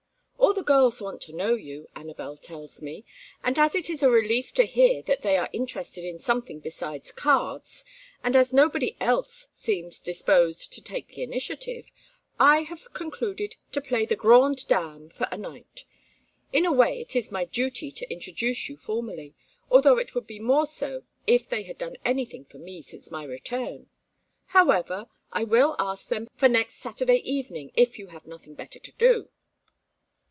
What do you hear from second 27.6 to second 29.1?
if you have nothing better to